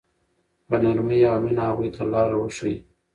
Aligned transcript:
په 0.67 0.75
نرمۍ 0.83 1.21
او 1.31 1.37
مینه 1.43 1.61
هغوی 1.69 1.89
ته 1.95 2.03
لاره 2.13 2.35
وښایئ. 2.37 2.77